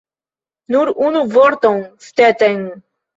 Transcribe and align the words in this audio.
Nur 0.75 0.91
unu 1.09 1.21
vorton, 1.35 1.77
Stetten! 2.07 2.65